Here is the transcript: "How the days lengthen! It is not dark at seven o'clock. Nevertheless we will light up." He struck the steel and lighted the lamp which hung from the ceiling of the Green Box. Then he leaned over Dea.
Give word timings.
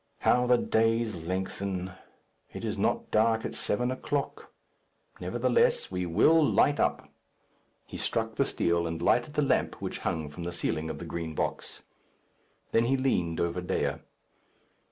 "How 0.21 0.47
the 0.47 0.57
days 0.57 1.13
lengthen! 1.13 1.91
It 2.51 2.65
is 2.65 2.79
not 2.79 3.11
dark 3.11 3.45
at 3.45 3.53
seven 3.53 3.91
o'clock. 3.91 4.51
Nevertheless 5.19 5.91
we 5.91 6.07
will 6.07 6.43
light 6.43 6.79
up." 6.79 7.13
He 7.85 7.97
struck 7.97 8.33
the 8.33 8.43
steel 8.45 8.87
and 8.87 8.99
lighted 8.99 9.35
the 9.35 9.43
lamp 9.43 9.79
which 9.79 9.99
hung 9.99 10.27
from 10.31 10.43
the 10.43 10.51
ceiling 10.51 10.89
of 10.89 10.97
the 10.97 11.05
Green 11.05 11.35
Box. 11.35 11.83
Then 12.71 12.85
he 12.85 12.97
leaned 12.97 13.39
over 13.39 13.61
Dea. 13.61 13.97